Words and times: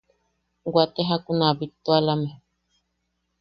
Waate 0.73 1.01
jakun 1.09 1.39
a 1.47 1.57
bittualame. 1.59 2.29